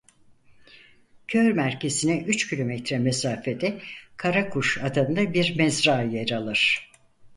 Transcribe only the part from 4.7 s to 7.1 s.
adında bir mezra yer alır.